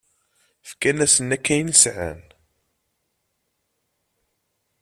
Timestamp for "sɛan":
1.81-2.21